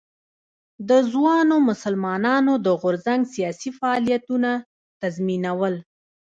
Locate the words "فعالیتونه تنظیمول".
3.79-5.75